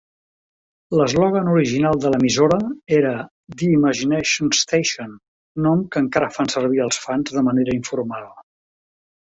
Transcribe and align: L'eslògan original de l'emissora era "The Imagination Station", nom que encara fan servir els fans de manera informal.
L'eslògan 0.99 1.49
original 1.51 1.99
de 2.05 2.11
l'emissora 2.13 2.57
era 3.01 3.13
"The 3.61 3.69
Imagination 3.75 4.51
Station", 4.63 5.15
nom 5.69 5.85
que 5.93 6.05
encara 6.07 6.35
fan 6.39 6.53
servir 6.57 6.85
els 6.89 7.03
fans 7.07 7.37
de 7.39 7.47
manera 7.53 7.79
informal. 7.81 8.29